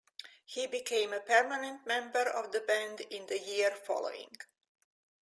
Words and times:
He 0.45 0.65
became 0.65 1.13
a 1.13 1.19
permanent 1.19 1.85
member 1.85 2.27
of 2.27 2.51
the 2.51 2.61
band 2.61 3.01
in 3.01 3.27
the 3.27 3.37
year 3.37 3.69
following. 3.85 4.35